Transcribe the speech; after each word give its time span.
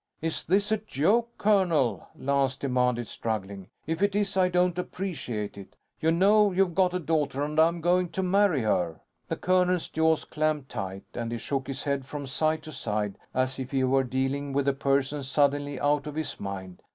"Is 0.19 0.43
this 0.43 0.71
a 0.71 0.77
joke, 0.77 1.29
colonel?" 1.37 2.07
Lance 2.17 2.57
demanded, 2.57 3.07
struggling. 3.07 3.67
"If 3.85 4.01
it 4.01 4.15
is, 4.15 4.35
I 4.35 4.49
don't 4.49 4.79
appreciate 4.79 5.59
it. 5.59 5.75
You 5.99 6.09
know 6.11 6.51
you've 6.51 6.73
got 6.73 6.95
a 6.95 6.99
daughter, 6.99 7.43
and 7.43 7.59
I'm 7.59 7.81
going 7.81 8.09
to 8.13 8.23
marry 8.23 8.63
her!" 8.63 9.01
The 9.27 9.35
colonel's 9.35 9.87
jaws 9.89 10.25
clamped 10.25 10.69
tight; 10.69 11.03
and 11.13 11.31
he 11.31 11.37
shook 11.37 11.67
his 11.67 11.83
head 11.83 12.07
from 12.07 12.25
side 12.25 12.63
to 12.63 12.71
side, 12.71 13.19
as 13.35 13.59
if 13.59 13.69
he 13.69 13.83
were 13.83 14.03
dealing 14.03 14.53
with 14.53 14.67
a 14.67 14.73
person 14.73 15.21
suddenly 15.21 15.79
out 15.79 16.07
of 16.07 16.15
his 16.15 16.39
mind. 16.39 16.81